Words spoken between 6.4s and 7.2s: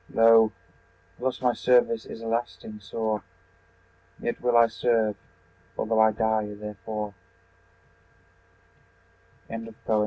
therefore.